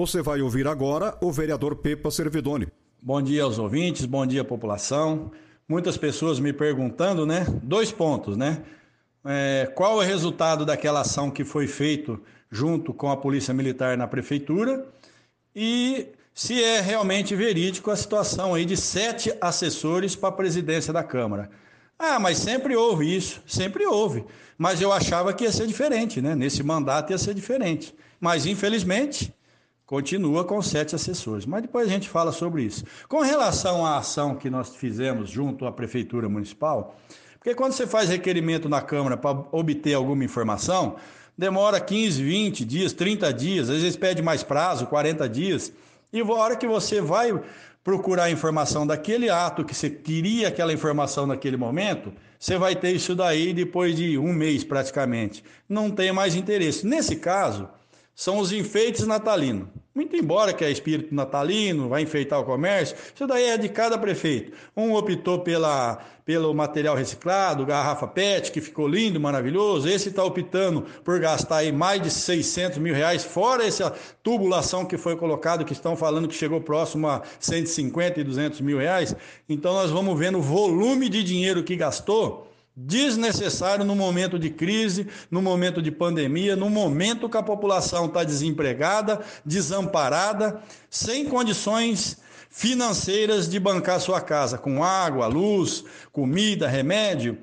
Você 0.00 0.22
vai 0.22 0.40
ouvir 0.40 0.66
agora 0.66 1.14
o 1.20 1.30
vereador 1.30 1.76
Pepa 1.76 2.10
Servidoni. 2.10 2.66
Bom 3.02 3.20
dia 3.20 3.42
aos 3.42 3.58
ouvintes, 3.58 4.06
bom 4.06 4.24
dia 4.24 4.42
população. 4.42 5.30
Muitas 5.68 5.98
pessoas 5.98 6.40
me 6.40 6.54
perguntando, 6.54 7.26
né? 7.26 7.44
Dois 7.62 7.92
pontos, 7.92 8.34
né? 8.34 8.62
É, 9.22 9.70
qual 9.74 10.00
é 10.00 10.06
o 10.06 10.08
resultado 10.08 10.64
daquela 10.64 11.02
ação 11.02 11.30
que 11.30 11.44
foi 11.44 11.66
feito 11.66 12.18
junto 12.50 12.94
com 12.94 13.10
a 13.10 13.16
Polícia 13.18 13.52
Militar 13.52 13.94
na 13.98 14.06
Prefeitura 14.06 14.86
e 15.54 16.06
se 16.32 16.64
é 16.64 16.80
realmente 16.80 17.36
verídico 17.36 17.90
a 17.90 17.96
situação 17.96 18.54
aí 18.54 18.64
de 18.64 18.78
sete 18.78 19.30
assessores 19.38 20.16
para 20.16 20.30
a 20.30 20.32
presidência 20.32 20.94
da 20.94 21.04
Câmara. 21.04 21.50
Ah, 21.98 22.18
mas 22.18 22.38
sempre 22.38 22.74
houve 22.74 23.14
isso, 23.14 23.42
sempre 23.46 23.84
houve. 23.84 24.24
Mas 24.56 24.80
eu 24.80 24.94
achava 24.94 25.34
que 25.34 25.44
ia 25.44 25.52
ser 25.52 25.66
diferente, 25.66 26.22
né? 26.22 26.34
Nesse 26.34 26.62
mandato 26.62 27.10
ia 27.10 27.18
ser 27.18 27.34
diferente. 27.34 27.94
Mas, 28.18 28.46
infelizmente, 28.46 29.30
continua 29.90 30.44
com 30.44 30.62
sete 30.62 30.94
assessores. 30.94 31.44
Mas 31.44 31.62
depois 31.62 31.88
a 31.88 31.90
gente 31.90 32.08
fala 32.08 32.30
sobre 32.30 32.62
isso. 32.62 32.84
Com 33.08 33.22
relação 33.22 33.84
à 33.84 33.98
ação 33.98 34.36
que 34.36 34.48
nós 34.48 34.76
fizemos 34.76 35.28
junto 35.28 35.66
à 35.66 35.72
Prefeitura 35.72 36.28
Municipal, 36.28 36.96
porque 37.34 37.56
quando 37.56 37.72
você 37.72 37.88
faz 37.88 38.08
requerimento 38.08 38.68
na 38.68 38.80
Câmara 38.80 39.16
para 39.16 39.42
obter 39.50 39.94
alguma 39.94 40.22
informação, 40.22 40.94
demora 41.36 41.80
15, 41.80 42.22
20 42.22 42.64
dias, 42.64 42.92
30 42.92 43.32
dias, 43.32 43.68
às 43.68 43.82
vezes 43.82 43.96
pede 43.96 44.22
mais 44.22 44.44
prazo, 44.44 44.86
40 44.86 45.28
dias. 45.28 45.72
E 46.12 46.20
a 46.20 46.24
hora 46.24 46.54
que 46.54 46.68
você 46.68 47.00
vai 47.00 47.36
procurar 47.82 48.24
a 48.24 48.30
informação 48.30 48.86
daquele 48.86 49.28
ato 49.28 49.64
que 49.64 49.74
você 49.74 49.90
queria 49.90 50.46
aquela 50.46 50.72
informação 50.72 51.26
naquele 51.26 51.56
momento, 51.56 52.12
você 52.38 52.56
vai 52.56 52.76
ter 52.76 52.92
isso 52.92 53.16
daí 53.16 53.52
depois 53.52 53.96
de 53.96 54.16
um 54.16 54.32
mês 54.32 54.62
praticamente. 54.62 55.42
Não 55.68 55.90
tem 55.90 56.12
mais 56.12 56.36
interesse. 56.36 56.86
Nesse 56.86 57.16
caso, 57.16 57.68
são 58.20 58.38
os 58.38 58.52
enfeites 58.52 59.06
natalinos. 59.06 59.66
Muito 59.94 60.14
embora 60.14 60.52
que 60.52 60.62
é 60.62 60.70
espírito 60.70 61.14
natalino, 61.14 61.88
vai 61.88 62.02
enfeitar 62.02 62.38
o 62.38 62.44
comércio, 62.44 62.94
isso 63.14 63.26
daí 63.26 63.46
é 63.46 63.56
de 63.56 63.66
cada 63.70 63.96
prefeito. 63.96 64.52
Um 64.76 64.92
optou 64.92 65.38
pela, 65.38 65.98
pelo 66.22 66.52
material 66.52 66.94
reciclado, 66.94 67.64
garrafa 67.64 68.06
PET, 68.06 68.52
que 68.52 68.60
ficou 68.60 68.86
lindo, 68.86 69.18
maravilhoso. 69.18 69.88
Esse 69.88 70.10
está 70.10 70.22
optando 70.22 70.82
por 71.02 71.18
gastar 71.18 71.56
aí 71.56 71.72
mais 71.72 72.02
de 72.02 72.10
600 72.10 72.76
mil 72.76 72.94
reais, 72.94 73.24
fora 73.24 73.66
essa 73.66 73.94
tubulação 74.22 74.84
que 74.84 74.98
foi 74.98 75.16
colocado, 75.16 75.64
que 75.64 75.72
estão 75.72 75.96
falando 75.96 76.28
que 76.28 76.34
chegou 76.34 76.60
próximo 76.60 77.08
a 77.08 77.22
150 77.38 78.20
e 78.20 78.24
200 78.24 78.60
mil 78.60 78.76
reais. 78.76 79.16
Então 79.48 79.72
nós 79.72 79.90
vamos 79.90 80.18
vendo 80.18 80.36
o 80.36 80.42
volume 80.42 81.08
de 81.08 81.24
dinheiro 81.24 81.64
que 81.64 81.74
gastou 81.74 82.49
desnecessário 82.76 83.84
no 83.84 83.94
momento 83.94 84.38
de 84.38 84.50
crise, 84.50 85.06
no 85.30 85.42
momento 85.42 85.82
de 85.82 85.90
pandemia, 85.90 86.56
no 86.56 86.70
momento 86.70 87.28
que 87.28 87.36
a 87.36 87.42
população 87.42 88.06
está 88.06 88.24
desempregada, 88.24 89.20
desamparada, 89.44 90.62
sem 90.88 91.24
condições 91.24 92.18
financeiras 92.48 93.48
de 93.48 93.60
bancar 93.60 94.00
sua 94.00 94.20
casa, 94.20 94.58
com 94.58 94.82
água, 94.82 95.26
luz, 95.26 95.84
comida, 96.12 96.66
remédio. 96.66 97.38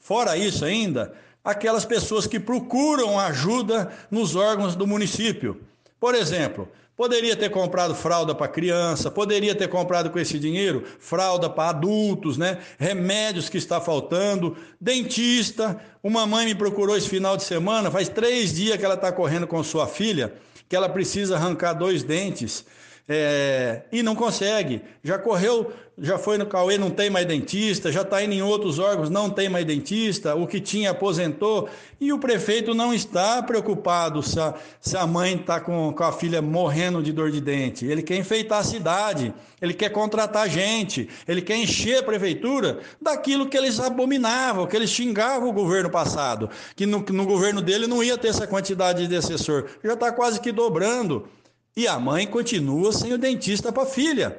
Fora 0.00 0.36
isso 0.36 0.64
ainda, 0.64 1.14
aquelas 1.44 1.84
pessoas 1.84 2.26
que 2.26 2.40
procuram 2.40 3.18
ajuda 3.18 3.92
nos 4.10 4.34
órgãos 4.34 4.74
do 4.74 4.86
município. 4.86 5.60
Por 5.98 6.14
exemplo, 6.14 6.68
Poderia 6.96 7.36
ter 7.36 7.50
comprado 7.50 7.94
fralda 7.94 8.34
para 8.34 8.48
criança, 8.48 9.10
poderia 9.10 9.54
ter 9.54 9.68
comprado 9.68 10.08
com 10.08 10.18
esse 10.18 10.38
dinheiro 10.38 10.82
fralda 10.98 11.50
para 11.50 11.68
adultos, 11.68 12.38
né? 12.38 12.58
Remédios 12.78 13.50
que 13.50 13.58
está 13.58 13.80
faltando, 13.80 14.56
dentista. 14.80 15.78
Uma 16.02 16.26
mãe 16.26 16.46
me 16.46 16.54
procurou 16.54 16.96
esse 16.96 17.08
final 17.08 17.36
de 17.36 17.42
semana, 17.42 17.90
faz 17.90 18.08
três 18.08 18.54
dias 18.54 18.78
que 18.78 18.84
ela 18.84 18.94
está 18.94 19.12
correndo 19.12 19.46
com 19.46 19.62
sua 19.62 19.86
filha, 19.86 20.32
que 20.68 20.74
ela 20.74 20.88
precisa 20.88 21.36
arrancar 21.36 21.74
dois 21.74 22.02
dentes 22.02 22.64
é, 23.08 23.82
e 23.92 24.02
não 24.02 24.14
consegue. 24.14 24.82
Já 25.02 25.18
correu, 25.18 25.72
já 25.98 26.18
foi 26.18 26.36
no 26.36 26.44
Cauê, 26.44 26.76
não 26.76 26.90
tem 26.90 27.08
mais 27.08 27.24
dentista, 27.24 27.90
já 27.90 28.02
está 28.02 28.22
indo 28.22 28.34
em 28.34 28.42
outros 28.42 28.78
órgãos, 28.78 29.08
não 29.08 29.30
tem 29.30 29.48
mais 29.48 29.64
dentista, 29.64 30.34
o 30.34 30.46
que 30.46 30.60
tinha 30.60 30.90
aposentou, 30.90 31.70
e 31.98 32.12
o 32.12 32.18
prefeito 32.18 32.74
não 32.74 32.92
está 32.92 33.42
preocupado 33.42 34.22
se 34.22 34.38
a, 34.38 34.54
se 34.78 34.94
a 34.94 35.06
mãe 35.06 35.36
está 35.36 35.58
com, 35.58 35.94
com 35.94 36.04
a 36.04 36.12
filha 36.12 36.42
morrendo 36.42 37.02
de 37.02 37.12
dor 37.12 37.30
de 37.30 37.40
dente. 37.40 37.86
Ele 37.86 38.02
quer 38.02 38.16
enfeitar 38.16 38.58
a 38.58 38.64
cidade, 38.64 39.32
ele 39.60 39.72
quer 39.72 39.88
contratar 39.88 40.50
gente, 40.50 41.08
ele 41.26 41.40
quer 41.40 41.56
encher 41.56 42.00
a 42.00 42.02
prefeitura 42.02 42.80
daquilo 43.00 43.48
que 43.48 43.56
eles 43.56 43.80
abominavam, 43.80 44.66
que 44.66 44.76
eles 44.76 44.90
xingavam 44.90 45.48
o 45.48 45.52
governo 45.52 45.88
passado, 45.88 46.50
que 46.74 46.84
no, 46.84 46.98
no 46.98 47.24
governo 47.24 47.62
dele 47.62 47.86
não 47.86 48.02
ia 48.02 48.18
ter 48.18 48.28
essa 48.28 48.46
quantidade 48.46 49.06
de 49.06 49.16
assessor, 49.16 49.64
já 49.82 49.94
está 49.94 50.12
quase 50.12 50.40
que 50.40 50.52
dobrando. 50.52 51.26
E 51.74 51.88
a 51.88 51.98
mãe 51.98 52.26
continua 52.26 52.92
sem 52.92 53.12
o 53.14 53.18
dentista 53.18 53.70
para 53.70 53.82
a 53.82 53.86
filha. 53.86 54.38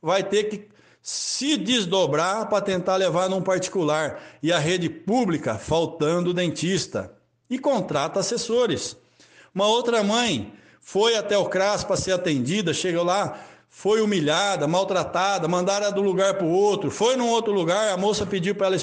Vai 0.00 0.22
ter 0.22 0.44
que 0.44 0.75
se 1.08 1.56
desdobrar 1.56 2.48
para 2.48 2.60
tentar 2.60 2.96
levar 2.96 3.30
num 3.30 3.40
particular. 3.40 4.20
E 4.42 4.52
a 4.52 4.58
rede 4.58 4.88
pública 4.88 5.54
faltando 5.54 6.34
dentista. 6.34 7.12
E 7.48 7.60
contrata 7.60 8.18
assessores. 8.18 8.96
Uma 9.54 9.68
outra 9.68 10.02
mãe 10.02 10.52
foi 10.80 11.14
até 11.14 11.38
o 11.38 11.44
CRAS 11.44 11.84
para 11.84 11.96
ser 11.96 12.10
atendida, 12.10 12.74
chegou 12.74 13.04
lá, 13.04 13.38
foi 13.70 14.00
humilhada, 14.00 14.66
maltratada, 14.66 15.46
mandaram 15.46 15.92
do 15.92 16.02
lugar 16.02 16.34
para 16.34 16.44
o 16.44 16.50
outro, 16.50 16.90
foi 16.90 17.14
num 17.14 17.28
outro 17.28 17.52
lugar, 17.52 17.92
a 17.92 17.96
moça 17.96 18.26
pediu 18.26 18.56
para 18.56 18.66
ela, 18.66 18.76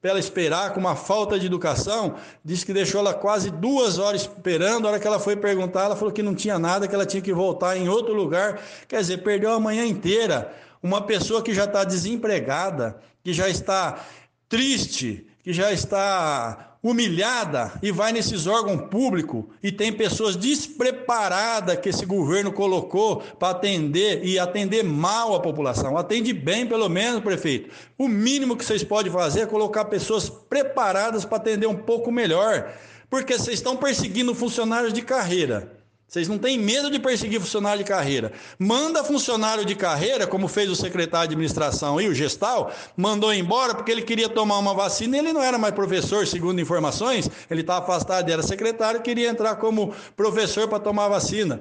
ela 0.00 0.18
esperar 0.20 0.72
com 0.74 0.78
uma 0.78 0.94
falta 0.94 1.40
de 1.40 1.46
educação, 1.46 2.14
disse 2.44 2.64
que 2.64 2.72
deixou 2.72 3.00
ela 3.00 3.14
quase 3.14 3.50
duas 3.50 3.98
horas 3.98 4.22
esperando, 4.22 4.86
a 4.86 4.92
hora 4.92 5.00
que 5.00 5.06
ela 5.08 5.18
foi 5.18 5.34
perguntar, 5.34 5.86
ela 5.86 5.96
falou 5.96 6.12
que 6.12 6.22
não 6.22 6.36
tinha 6.36 6.56
nada, 6.56 6.86
que 6.86 6.94
ela 6.94 7.06
tinha 7.06 7.22
que 7.22 7.32
voltar 7.32 7.76
em 7.76 7.88
outro 7.88 8.14
lugar, 8.14 8.60
quer 8.86 9.00
dizer, 9.00 9.24
perdeu 9.24 9.52
a 9.52 9.58
manhã 9.58 9.84
inteira. 9.84 10.54
Uma 10.84 11.00
pessoa 11.00 11.42
que 11.42 11.54
já 11.54 11.64
está 11.64 11.82
desempregada, 11.82 13.00
que 13.22 13.32
já 13.32 13.48
está 13.48 14.04
triste, 14.46 15.26
que 15.42 15.50
já 15.50 15.72
está 15.72 16.76
humilhada 16.82 17.72
e 17.82 17.90
vai 17.90 18.12
nesses 18.12 18.46
órgãos 18.46 18.90
públicos 18.90 19.46
e 19.62 19.72
tem 19.72 19.90
pessoas 19.90 20.36
despreparadas 20.36 21.78
que 21.78 21.88
esse 21.88 22.04
governo 22.04 22.52
colocou 22.52 23.22
para 23.38 23.56
atender 23.56 24.22
e 24.26 24.38
atender 24.38 24.84
mal 24.84 25.34
a 25.34 25.40
população. 25.40 25.96
Atende 25.96 26.34
bem, 26.34 26.66
pelo 26.66 26.90
menos, 26.90 27.22
prefeito. 27.22 27.70
O 27.96 28.06
mínimo 28.06 28.54
que 28.54 28.62
vocês 28.62 28.84
podem 28.84 29.10
fazer 29.10 29.40
é 29.40 29.46
colocar 29.46 29.86
pessoas 29.86 30.28
preparadas 30.28 31.24
para 31.24 31.38
atender 31.38 31.66
um 31.66 31.76
pouco 31.76 32.12
melhor, 32.12 32.74
porque 33.08 33.38
vocês 33.38 33.58
estão 33.58 33.74
perseguindo 33.74 34.34
funcionários 34.34 34.92
de 34.92 35.00
carreira. 35.00 35.73
Vocês 36.14 36.28
não 36.28 36.38
têm 36.38 36.56
medo 36.56 36.88
de 36.92 37.00
perseguir 37.00 37.40
funcionário 37.40 37.82
de 37.82 37.90
carreira. 37.90 38.32
Manda 38.56 39.02
funcionário 39.02 39.64
de 39.64 39.74
carreira, 39.74 40.28
como 40.28 40.46
fez 40.46 40.70
o 40.70 40.76
secretário 40.76 41.26
de 41.26 41.34
administração 41.34 42.00
e 42.00 42.06
o 42.06 42.14
gestal, 42.14 42.70
mandou 42.96 43.34
embora 43.34 43.74
porque 43.74 43.90
ele 43.90 44.02
queria 44.02 44.28
tomar 44.28 44.58
uma 44.58 44.72
vacina. 44.72 45.18
Ele 45.18 45.32
não 45.32 45.42
era 45.42 45.58
mais 45.58 45.74
professor, 45.74 46.24
segundo 46.24 46.60
informações, 46.60 47.28
ele 47.50 47.62
estava 47.62 47.80
afastado, 47.80 48.30
era 48.30 48.44
secretário, 48.44 49.02
queria 49.02 49.28
entrar 49.28 49.56
como 49.56 49.92
professor 50.14 50.68
para 50.68 50.78
tomar 50.78 51.08
vacina. 51.08 51.60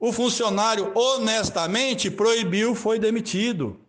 O 0.00 0.14
funcionário 0.14 0.90
honestamente 0.94 2.10
proibiu, 2.10 2.74
foi 2.74 2.98
demitido. 2.98 3.83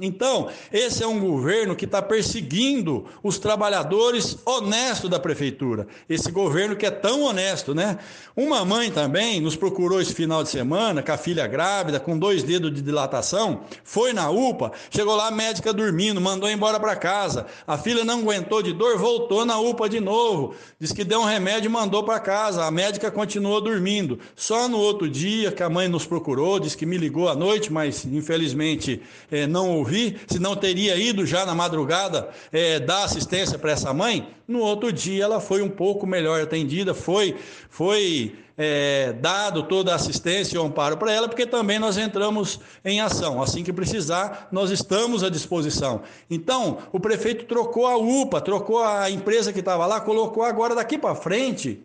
Então, 0.00 0.48
esse 0.72 1.02
é 1.02 1.06
um 1.06 1.20
governo 1.20 1.76
que 1.76 1.84
está 1.84 2.00
perseguindo 2.00 3.04
os 3.22 3.38
trabalhadores 3.38 4.38
honestos 4.46 5.10
da 5.10 5.20
prefeitura. 5.20 5.86
Esse 6.08 6.32
governo 6.32 6.74
que 6.74 6.86
é 6.86 6.90
tão 6.90 7.24
honesto, 7.24 7.74
né? 7.74 7.98
Uma 8.34 8.64
mãe 8.64 8.90
também 8.90 9.38
nos 9.38 9.54
procurou 9.54 10.00
esse 10.00 10.14
final 10.14 10.42
de 10.42 10.48
semana, 10.48 11.02
com 11.02 11.12
a 11.12 11.18
filha 11.18 11.46
grávida, 11.46 12.00
com 12.00 12.18
dois 12.18 12.42
dedos 12.42 12.72
de 12.74 12.80
dilatação, 12.80 13.64
foi 13.84 14.14
na 14.14 14.30
UPA, 14.30 14.72
chegou 14.90 15.14
lá 15.14 15.28
a 15.28 15.30
médica 15.30 15.74
dormindo, 15.74 16.22
mandou 16.22 16.48
embora 16.48 16.80
para 16.80 16.96
casa. 16.96 17.44
A 17.66 17.76
filha 17.76 18.02
não 18.02 18.20
aguentou 18.20 18.62
de 18.62 18.72
dor, 18.72 18.96
voltou 18.96 19.44
na 19.44 19.58
UPA 19.60 19.90
de 19.90 20.00
novo. 20.00 20.54
Diz 20.80 20.90
que 20.90 21.04
deu 21.04 21.20
um 21.20 21.26
remédio 21.26 21.68
e 21.68 21.72
mandou 21.72 22.02
para 22.02 22.18
casa. 22.18 22.64
A 22.64 22.70
médica 22.70 23.10
continuou 23.10 23.60
dormindo. 23.60 24.18
Só 24.34 24.66
no 24.68 24.78
outro 24.78 25.06
dia 25.06 25.52
que 25.52 25.62
a 25.62 25.68
mãe 25.68 25.86
nos 25.86 26.06
procurou, 26.06 26.58
disse 26.58 26.78
que 26.78 26.86
me 26.86 26.96
ligou 26.96 27.28
à 27.28 27.36
noite, 27.36 27.70
mas 27.70 28.06
infelizmente 28.06 29.02
eh, 29.30 29.46
não 29.46 29.81
se 30.26 30.38
não 30.38 30.56
teria 30.56 30.96
ido 30.96 31.26
já 31.26 31.44
na 31.46 31.54
madrugada 31.54 32.28
é, 32.52 32.78
dar 32.78 33.04
assistência 33.04 33.58
para 33.58 33.72
essa 33.72 33.92
mãe. 33.92 34.28
No 34.46 34.60
outro 34.60 34.92
dia 34.92 35.24
ela 35.24 35.40
foi 35.40 35.62
um 35.62 35.68
pouco 35.68 36.06
melhor 36.06 36.40
atendida, 36.40 36.94
foi, 36.94 37.36
foi 37.68 38.34
é, 38.56 39.12
dado 39.14 39.62
toda 39.64 39.92
a 39.92 39.96
assistência 39.96 40.56
e 40.56 40.58
o 40.58 40.62
amparo 40.62 40.96
para 40.96 41.12
ela, 41.12 41.28
porque 41.28 41.46
também 41.46 41.78
nós 41.78 41.96
entramos 41.96 42.60
em 42.84 43.00
ação. 43.00 43.42
Assim 43.42 43.62
que 43.62 43.72
precisar, 43.72 44.48
nós 44.52 44.70
estamos 44.70 45.24
à 45.24 45.30
disposição. 45.30 46.02
Então, 46.30 46.78
o 46.92 47.00
prefeito 47.00 47.44
trocou 47.46 47.86
a 47.86 47.96
UPA, 47.96 48.40
trocou 48.40 48.82
a 48.82 49.10
empresa 49.10 49.52
que 49.52 49.60
estava 49.60 49.86
lá, 49.86 50.00
colocou 50.00 50.42
agora 50.42 50.74
daqui 50.74 50.98
para 50.98 51.14
frente. 51.14 51.82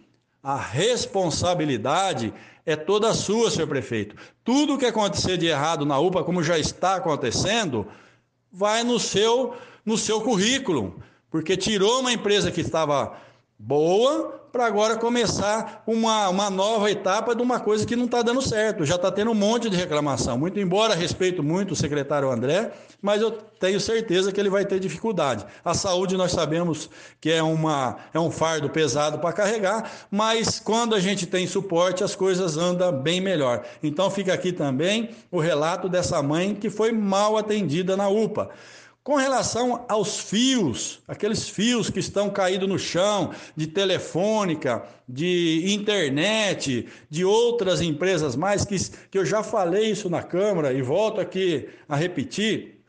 A 0.47 0.55
responsabilidade 0.55 2.33
é 2.65 2.73
toda 2.77 3.13
sua, 3.13 3.51
senhor 3.51 3.67
prefeito. 3.67 4.15
Tudo 4.45 4.77
que 4.77 4.85
acontecer 4.85 5.35
de 5.35 5.45
errado 5.45 5.85
na 5.85 5.99
UPA, 5.99 6.23
como 6.23 6.41
já 6.41 6.57
está 6.57 6.95
acontecendo, 6.95 7.85
vai 8.49 8.81
no 8.81 8.97
seu, 8.97 9.57
no 9.85 9.97
seu 9.97 10.21
currículo, 10.21 11.03
porque 11.29 11.57
tirou 11.57 11.99
uma 11.99 12.13
empresa 12.13 12.49
que 12.49 12.61
estava 12.61 13.17
boa 13.59 14.37
para 14.51 14.65
agora 14.65 14.95
começar 14.95 15.83
uma, 15.85 16.29
uma 16.29 16.49
nova 16.49 16.89
etapa 16.89 17.35
de 17.35 17.41
uma 17.41 17.59
coisa 17.59 17.85
que 17.85 17.95
não 17.95 18.05
está 18.05 18.21
dando 18.21 18.41
certo. 18.41 18.85
Já 18.85 18.95
está 18.95 19.11
tendo 19.11 19.31
um 19.31 19.35
monte 19.35 19.69
de 19.69 19.75
reclamação. 19.75 20.37
Muito 20.37 20.59
embora 20.59 20.95
respeito 20.95 21.43
muito 21.43 21.71
o 21.71 21.75
secretário 21.75 22.31
André, 22.31 22.71
mas 23.01 23.21
eu 23.21 23.31
tenho 23.31 23.79
certeza 23.79 24.31
que 24.31 24.39
ele 24.39 24.49
vai 24.49 24.65
ter 24.65 24.79
dificuldade. 24.79 25.45
A 25.65 25.73
saúde 25.73 26.15
nós 26.15 26.31
sabemos 26.31 26.89
que 27.19 27.31
é, 27.31 27.41
uma, 27.41 27.97
é 28.13 28.19
um 28.19 28.31
fardo 28.31 28.69
pesado 28.69 29.19
para 29.19 29.33
carregar, 29.33 29.91
mas 30.09 30.59
quando 30.59 30.95
a 30.95 30.99
gente 30.99 31.25
tem 31.25 31.45
suporte, 31.47 32.03
as 32.03 32.15
coisas 32.15 32.57
andam 32.57 32.91
bem 32.91 33.19
melhor. 33.19 33.63
Então 33.81 34.09
fica 34.09 34.33
aqui 34.33 34.51
também 34.51 35.09
o 35.31 35.39
relato 35.39 35.89
dessa 35.89 36.21
mãe 36.21 36.55
que 36.55 36.69
foi 36.69 36.91
mal 36.91 37.37
atendida 37.37 37.97
na 37.97 38.07
UPA. 38.07 38.49
Com 39.07 39.15
relação 39.15 39.85
aos 39.87 40.19
fios, 40.19 40.99
aqueles 41.07 41.47
fios 41.47 41.89
que 41.89 41.97
estão 41.97 42.29
caídos 42.29 42.67
no 42.67 42.77
chão, 42.77 43.31
de 43.55 43.65
telefônica, 43.65 44.85
de 45.07 45.63
internet, 45.73 46.89
de 47.09 47.23
outras 47.23 47.79
empresas 47.79 48.35
mais, 48.35 48.65
que, 48.65 48.75
que 49.09 49.17
eu 49.17 49.25
já 49.25 49.41
falei 49.41 49.91
isso 49.91 50.09
na 50.09 50.21
Câmara 50.21 50.73
e 50.73 50.81
volto 50.81 51.21
aqui 51.21 51.69
a 51.87 51.95
repetir. 51.95 52.81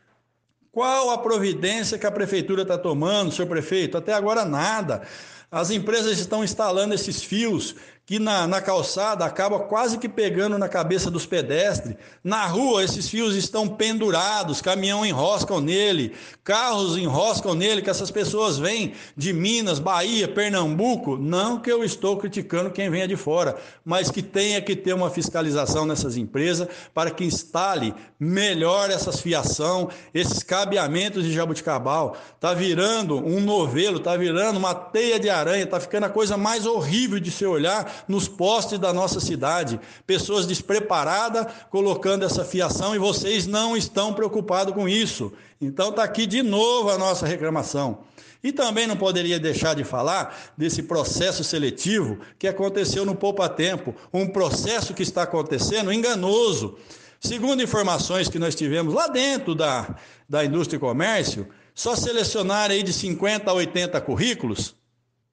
Qual 0.73 1.09
a 1.09 1.17
providência 1.19 1.97
que 1.97 2.05
a 2.05 2.11
prefeitura 2.11 2.63
está 2.63 2.77
tomando, 2.77 3.31
senhor 3.31 3.47
prefeito? 3.47 3.97
Até 3.97 4.11
agora 4.11 4.43
nada. 4.43 5.03
As 5.49 5.71
empresas 5.71 6.19
estão 6.19 6.43
instalando 6.43 6.93
esses 6.93 7.23
fios 7.23 7.77
que 8.09 8.17
na, 8.17 8.47
na 8.47 8.59
calçada 8.59 9.23
acaba 9.23 9.59
quase 9.59 9.99
que 9.99 10.09
pegando 10.09 10.57
na 10.57 10.67
cabeça 10.67 11.11
dos 11.11 11.27
pedestres. 11.27 11.95
Na 12.23 12.47
rua, 12.47 12.83
esses 12.83 13.07
fios 13.07 13.35
estão 13.35 13.67
pendurados, 13.67 14.63
caminhão 14.63 15.05
enroscam 15.05 15.61
nele, 15.61 16.15
carros 16.43 16.97
enroscam 16.97 17.53
nele, 17.53 17.83
que 17.83 17.89
essas 17.91 18.09
pessoas 18.09 18.57
vêm 18.57 18.93
de 19.15 19.31
Minas, 19.31 19.77
Bahia, 19.77 20.27
Pernambuco. 20.27 21.17
Não 21.17 21.59
que 21.59 21.71
eu 21.71 21.83
estou 21.83 22.17
criticando 22.17 22.71
quem 22.71 22.89
venha 22.89 23.07
de 23.07 23.15
fora, 23.15 23.55
mas 23.85 24.09
que 24.09 24.23
tenha 24.23 24.59
que 24.59 24.75
ter 24.75 24.93
uma 24.93 25.11
fiscalização 25.11 25.85
nessas 25.85 26.17
empresas 26.17 26.67
para 26.95 27.11
que 27.11 27.23
instale 27.23 27.93
melhor 28.19 28.89
essas 28.89 29.21
fiação, 29.21 29.87
esses 30.15 30.41
cabeamentos 30.41 31.23
de 31.23 31.31
jabuticabal. 31.31 32.17
Está 32.33 32.55
virando 32.55 33.17
um 33.17 33.39
novelo, 33.39 33.97
está 33.97 34.17
virando 34.17 34.57
uma 34.57 34.73
teia 34.73 35.19
de 35.19 35.29
aranha, 35.29 35.63
está 35.63 35.79
ficando 35.79 36.07
a 36.07 36.09
coisa 36.09 36.35
mais 36.35 36.65
horrível 36.65 37.19
de 37.19 37.29
se 37.29 37.45
olhar 37.45 37.98
nos 38.07 38.27
postes 38.27 38.79
da 38.79 38.93
nossa 38.93 39.19
cidade. 39.19 39.79
Pessoas 40.05 40.45
despreparadas 40.45 41.47
colocando 41.69 42.25
essa 42.25 42.43
fiação 42.45 42.95
e 42.95 42.99
vocês 42.99 43.45
não 43.45 43.75
estão 43.75 44.13
preocupados 44.13 44.73
com 44.73 44.87
isso. 44.87 45.31
Então 45.61 45.89
está 45.89 46.03
aqui 46.03 46.25
de 46.25 46.41
novo 46.41 46.89
a 46.89 46.97
nossa 46.97 47.25
reclamação. 47.25 47.99
E 48.43 48.51
também 48.51 48.87
não 48.87 48.95
poderia 48.95 49.37
deixar 49.37 49.75
de 49.75 49.83
falar 49.83 50.53
desse 50.57 50.83
processo 50.83 51.43
seletivo 51.43 52.19
que 52.37 52.47
aconteceu 52.47 53.05
no 53.05 53.13
Poupa 53.13 53.49
Tempo, 53.49 53.93
um 54.13 54.27
processo 54.27 54.93
que 54.93 55.03
está 55.03 55.23
acontecendo 55.23 55.91
enganoso. 55.91 56.77
Segundo 57.19 57.61
informações 57.61 58.29
que 58.29 58.39
nós 58.39 58.55
tivemos 58.55 58.93
lá 58.93 59.07
dentro 59.07 59.53
da, 59.53 59.93
da 60.27 60.45
indústria 60.45 60.77
e 60.77 60.79
comércio, 60.79 61.49
só 61.75 61.95
selecionar 61.95 62.71
aí 62.71 62.81
de 62.81 62.93
50 62.93 63.51
a 63.51 63.53
80 63.53 63.99
currículos, 64.01 64.73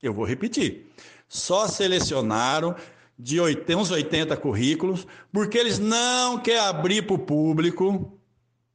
eu 0.07 0.15
vou 0.15 0.25
repetir, 0.25 0.87
só 1.29 1.67
selecionaram 1.67 2.75
de 3.19 3.41
uns 3.41 3.91
80 3.91 4.37
currículos, 4.37 5.07
porque 5.33 5.57
eles 5.57 5.79
não 5.79 6.39
querem 6.39 6.61
abrir 6.61 7.03
para 7.03 7.15
o 7.15 7.19
público. 7.19 8.13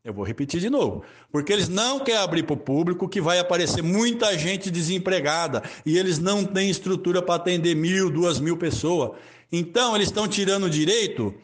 Eu 0.03 0.13
vou 0.13 0.25
repetir 0.25 0.59
de 0.59 0.69
novo. 0.69 1.03
Porque 1.31 1.53
eles 1.53 1.69
não 1.69 1.99
querem 1.99 2.19
abrir 2.19 2.43
para 2.43 2.53
o 2.53 2.57
público 2.57 3.07
que 3.07 3.21
vai 3.21 3.37
aparecer 3.37 3.83
muita 3.83 4.35
gente 4.37 4.71
desempregada 4.71 5.61
e 5.85 5.97
eles 5.97 6.17
não 6.17 6.43
têm 6.43 6.71
estrutura 6.71 7.21
para 7.21 7.35
atender 7.35 7.75
mil, 7.75 8.09
duas 8.09 8.39
mil 8.39 8.57
pessoas. 8.57 9.11
Então, 9.51 9.95
eles 9.95 10.07
estão 10.07 10.27
tirando 10.27 10.63
o 10.63 10.69
direito 10.69 11.35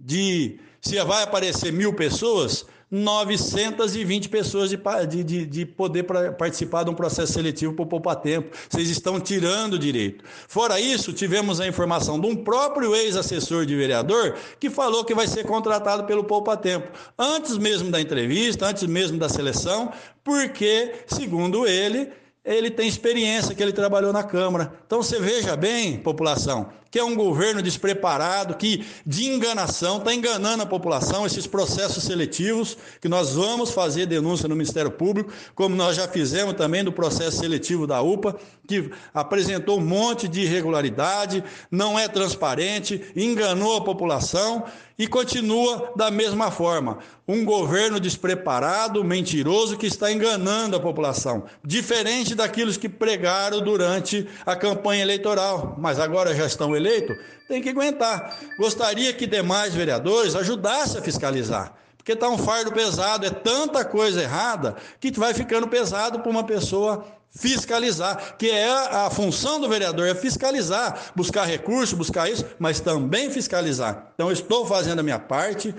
de, 0.00 0.58
se 0.80 0.98
vai 1.04 1.24
aparecer 1.24 1.70
mil 1.70 1.92
pessoas, 1.92 2.64
920 2.90 4.28
pessoas 4.28 4.70
de, 4.70 5.24
de, 5.24 5.46
de 5.46 5.66
poder 5.66 6.04
pra, 6.04 6.32
participar 6.32 6.84
de 6.84 6.90
um 6.90 6.94
processo 6.94 7.34
seletivo 7.34 7.74
para 7.74 7.86
poupar 7.86 8.16
tempo. 8.16 8.56
Vocês 8.68 8.88
estão 8.88 9.20
tirando 9.20 9.74
o 9.74 9.78
direito. 9.78 10.24
Fora 10.48 10.80
isso, 10.80 11.12
tivemos 11.12 11.60
a 11.60 11.66
informação 11.66 12.18
de 12.18 12.26
um 12.26 12.36
próprio 12.36 12.94
ex-assessor 12.94 13.66
de 13.66 13.76
vereador 13.76 14.36
que 14.58 14.70
falou 14.70 15.04
que 15.04 15.14
vai 15.14 15.26
ser 15.26 15.44
contratado 15.44 16.04
pelo 16.04 16.24
Poupa 16.24 16.56
Tempo. 16.56 16.88
Antes 17.18 17.58
mesmo 17.58 17.90
da 17.90 18.00
entrevista, 18.00 18.66
antes 18.66 18.84
mesmo 18.84 19.18
da 19.18 19.28
seleção, 19.28 19.92
porque, 20.24 20.94
segundo 21.06 21.66
ele, 21.66 22.10
ele 22.44 22.70
tem 22.70 22.88
experiência 22.88 23.54
que 23.54 23.62
ele 23.62 23.72
trabalhou 23.72 24.12
na 24.12 24.22
Câmara. 24.22 24.72
Então 24.86 25.02
você 25.02 25.20
veja 25.20 25.54
bem, 25.54 25.98
população, 25.98 26.70
que 26.90 26.98
é 26.98 27.04
um 27.04 27.14
governo 27.14 27.62
despreparado, 27.62 28.56
que 28.56 28.86
de 29.04 29.26
enganação 29.26 29.98
está 29.98 30.14
enganando 30.14 30.62
a 30.62 30.66
população, 30.66 31.26
esses 31.26 31.46
processos 31.46 32.04
seletivos, 32.04 32.76
que 33.00 33.08
nós 33.08 33.34
vamos 33.34 33.70
fazer 33.70 34.06
denúncia 34.06 34.48
no 34.48 34.56
Ministério 34.56 34.90
Público, 34.90 35.32
como 35.54 35.76
nós 35.76 35.96
já 35.96 36.08
fizemos 36.08 36.54
também 36.54 36.82
do 36.82 36.92
processo 36.92 37.38
seletivo 37.38 37.86
da 37.86 38.00
UPA, 38.00 38.36
que 38.66 38.90
apresentou 39.14 39.78
um 39.78 39.84
monte 39.84 40.28
de 40.28 40.42
irregularidade, 40.42 41.42
não 41.70 41.98
é 41.98 42.06
transparente, 42.06 43.02
enganou 43.16 43.76
a 43.76 43.84
população 43.84 44.64
e 44.98 45.06
continua 45.06 45.92
da 45.94 46.10
mesma 46.10 46.50
forma. 46.50 46.98
Um 47.26 47.44
governo 47.44 48.00
despreparado, 48.00 49.04
mentiroso, 49.04 49.76
que 49.76 49.86
está 49.86 50.10
enganando 50.10 50.76
a 50.76 50.80
população, 50.80 51.44
diferente 51.64 52.34
daqueles 52.34 52.76
que 52.76 52.88
pregaram 52.88 53.60
durante 53.60 54.26
a 54.44 54.56
campanha 54.56 55.02
eleitoral, 55.02 55.76
mas 55.78 56.00
agora 56.00 56.34
já 56.34 56.46
estão 56.46 56.74
eleito, 56.78 57.14
tem 57.46 57.60
que 57.60 57.68
aguentar. 57.68 58.38
Gostaria 58.58 59.12
que 59.12 59.26
demais 59.26 59.74
vereadores 59.74 60.34
ajudassem 60.34 61.00
a 61.00 61.02
fiscalizar, 61.02 61.74
porque 61.96 62.12
está 62.12 62.28
um 62.28 62.38
fardo 62.38 62.72
pesado, 62.72 63.26
é 63.26 63.30
tanta 63.30 63.84
coisa 63.84 64.22
errada 64.22 64.76
que 64.98 65.10
vai 65.12 65.34
ficando 65.34 65.68
pesado 65.68 66.20
para 66.20 66.30
uma 66.30 66.44
pessoa 66.44 67.04
fiscalizar, 67.30 68.36
que 68.38 68.50
é 68.50 68.68
a 68.70 69.10
função 69.10 69.60
do 69.60 69.68
vereador, 69.68 70.08
é 70.08 70.14
fiscalizar, 70.14 71.12
buscar 71.14 71.44
recurso, 71.44 71.96
buscar 71.96 72.30
isso, 72.30 72.44
mas 72.58 72.80
também 72.80 73.30
fiscalizar. 73.30 74.12
Então, 74.14 74.32
estou 74.32 74.66
fazendo 74.66 75.00
a 75.00 75.02
minha 75.02 75.18
parte, 75.18 75.74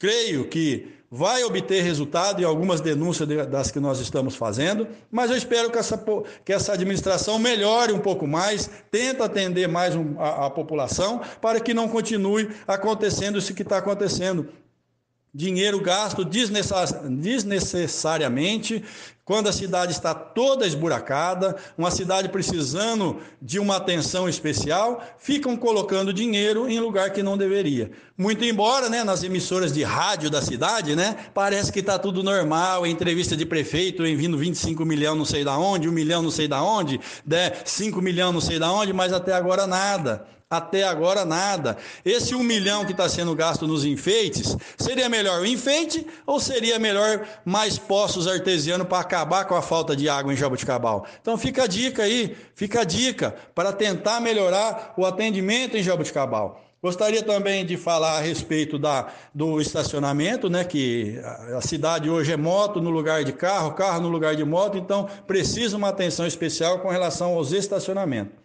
creio 0.00 0.48
que 0.48 0.98
vai 1.10 1.44
obter 1.44 1.82
resultado 1.82 2.40
em 2.40 2.44
algumas 2.44 2.80
denúncias 2.80 3.28
das 3.48 3.70
que 3.70 3.78
nós 3.78 4.00
estamos 4.00 4.34
fazendo, 4.34 4.88
mas 5.10 5.30
eu 5.30 5.36
espero 5.36 5.70
que 5.70 5.76
essa, 5.76 6.02
que 6.44 6.52
essa 6.52 6.72
administração 6.72 7.38
melhore 7.38 7.92
um 7.92 7.98
pouco 7.98 8.26
mais, 8.26 8.70
tente 8.90 9.20
atender 9.20 9.68
mais 9.68 9.94
a, 10.18 10.46
a 10.46 10.50
população, 10.50 11.20
para 11.40 11.60
que 11.60 11.74
não 11.74 11.88
continue 11.88 12.48
acontecendo 12.66 13.38
isso 13.38 13.52
que 13.52 13.62
está 13.62 13.78
acontecendo. 13.78 14.48
Dinheiro 15.32 15.80
gasto 15.80 16.24
desnecessariamente, 16.24 18.82
quando 19.24 19.48
a 19.48 19.52
cidade 19.52 19.92
está 19.92 20.12
toda 20.12 20.66
esburacada, 20.66 21.54
uma 21.78 21.92
cidade 21.92 22.28
precisando 22.28 23.20
de 23.40 23.60
uma 23.60 23.76
atenção 23.76 24.28
especial, 24.28 25.00
ficam 25.18 25.56
colocando 25.56 26.12
dinheiro 26.12 26.68
em 26.68 26.80
lugar 26.80 27.10
que 27.10 27.22
não 27.22 27.38
deveria. 27.38 27.92
Muito 28.18 28.44
embora, 28.44 28.88
né, 28.88 29.04
nas 29.04 29.22
emissoras 29.22 29.72
de 29.72 29.84
rádio 29.84 30.30
da 30.30 30.42
cidade, 30.42 30.96
né, 30.96 31.16
parece 31.32 31.70
que 31.70 31.78
está 31.78 31.96
tudo 31.96 32.24
normal, 32.24 32.84
entrevista 32.84 33.36
de 33.36 33.46
prefeito, 33.46 34.04
enviando 34.04 34.36
25 34.36 34.84
milhões 34.84 35.16
não 35.16 35.24
sei 35.24 35.44
da 35.44 35.56
onde, 35.56 35.88
1 35.88 35.92
milhão 35.92 36.22
não 36.22 36.30
sei 36.32 36.48
da 36.48 36.60
onde, 36.60 37.00
5 37.64 38.02
milhões 38.02 38.34
não 38.34 38.40
sei 38.40 38.58
da 38.58 38.72
onde, 38.72 38.92
mas 38.92 39.12
até 39.12 39.32
agora 39.32 39.64
nada. 39.64 40.26
Até 40.50 40.82
agora 40.82 41.24
nada. 41.24 41.76
Esse 42.04 42.34
um 42.34 42.42
milhão 42.42 42.84
que 42.84 42.90
está 42.90 43.08
sendo 43.08 43.36
gasto 43.36 43.68
nos 43.68 43.84
enfeites, 43.84 44.56
seria 44.76 45.08
melhor 45.08 45.42
o 45.42 45.46
enfeite 45.46 46.04
ou 46.26 46.40
seria 46.40 46.76
melhor 46.76 47.24
mais 47.44 47.78
poços 47.78 48.26
artesianos 48.26 48.88
para 48.88 48.98
acabar 48.98 49.44
com 49.44 49.54
a 49.54 49.62
falta 49.62 49.94
de 49.94 50.08
água 50.08 50.32
em 50.32 50.36
Jabuticabal? 50.36 51.06
Então 51.22 51.38
fica 51.38 51.62
a 51.62 51.66
dica 51.68 52.02
aí, 52.02 52.36
fica 52.52 52.80
a 52.80 52.84
dica 52.84 53.32
para 53.54 53.72
tentar 53.72 54.20
melhorar 54.20 54.92
o 54.96 55.06
atendimento 55.06 55.76
em 55.76 55.84
Jabuticabal. 55.84 56.60
Gostaria 56.82 57.22
também 57.22 57.64
de 57.64 57.76
falar 57.76 58.18
a 58.18 58.20
respeito 58.20 58.76
da, 58.76 59.06
do 59.32 59.60
estacionamento, 59.60 60.50
né? 60.50 60.64
Que 60.64 61.20
a 61.56 61.60
cidade 61.60 62.10
hoje 62.10 62.32
é 62.32 62.36
moto 62.36 62.80
no 62.80 62.90
lugar 62.90 63.22
de 63.22 63.32
carro, 63.32 63.74
carro 63.74 64.00
no 64.00 64.08
lugar 64.08 64.34
de 64.34 64.44
moto, 64.44 64.76
então 64.76 65.08
precisa 65.28 65.76
uma 65.76 65.90
atenção 65.90 66.26
especial 66.26 66.80
com 66.80 66.88
relação 66.88 67.34
aos 67.36 67.52
estacionamentos. 67.52 68.39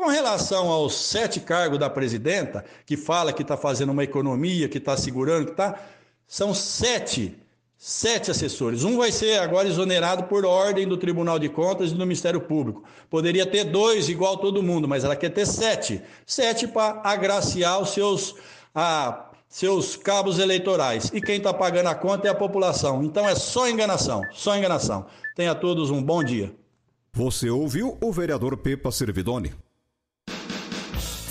Com 0.00 0.08
relação 0.08 0.70
aos 0.70 0.94
sete 0.94 1.40
cargos 1.40 1.78
da 1.78 1.90
presidenta, 1.90 2.64
que 2.86 2.96
fala 2.96 3.34
que 3.34 3.42
está 3.42 3.54
fazendo 3.54 3.92
uma 3.92 4.02
economia, 4.02 4.66
que 4.66 4.78
está 4.78 4.96
segurando, 4.96 5.44
que 5.44 5.50
está. 5.50 5.78
São 6.26 6.54
sete 6.54 7.36
sete 7.76 8.30
assessores. 8.30 8.82
Um 8.82 8.96
vai 8.96 9.12
ser 9.12 9.38
agora 9.40 9.68
exonerado 9.68 10.22
por 10.22 10.46
ordem 10.46 10.88
do 10.88 10.96
Tribunal 10.96 11.38
de 11.38 11.50
Contas 11.50 11.90
e 11.90 11.94
do 11.94 12.00
Ministério 12.00 12.40
Público. 12.40 12.82
Poderia 13.10 13.44
ter 13.44 13.64
dois, 13.64 14.08
igual 14.08 14.38
todo 14.38 14.62
mundo, 14.62 14.88
mas 14.88 15.04
ela 15.04 15.14
quer 15.14 15.28
ter 15.28 15.46
sete. 15.46 16.00
Sete 16.24 16.66
para 16.66 17.02
agraciar 17.04 17.78
os 17.78 17.90
seus, 17.90 18.34
ah, 18.74 19.28
seus 19.50 19.96
cabos 19.96 20.38
eleitorais. 20.38 21.10
E 21.12 21.20
quem 21.20 21.36
está 21.36 21.52
pagando 21.52 21.90
a 21.90 21.94
conta 21.94 22.26
é 22.26 22.30
a 22.30 22.34
população. 22.34 23.04
Então 23.04 23.28
é 23.28 23.34
só 23.34 23.68
enganação, 23.68 24.22
só 24.32 24.56
enganação. 24.56 25.04
Tenha 25.36 25.54
todos 25.54 25.90
um 25.90 26.02
bom 26.02 26.24
dia. 26.24 26.50
Você 27.12 27.50
ouviu 27.50 27.98
o 28.00 28.10
vereador 28.10 28.56
Pepa 28.56 28.90
Servidoni. 28.90 29.52